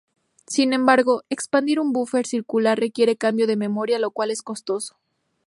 Sin 0.47 0.73
embargo, 0.73 1.21
expandir 1.29 1.79
un 1.79 1.93
buffer 1.93 2.25
circular 2.25 2.79
requiere 2.79 3.17
cambio 3.17 3.45
de 3.45 3.55
memoria, 3.55 3.99
lo 3.99 4.09
cual 4.09 4.31
es 4.31 4.41
costoso. 4.41 4.97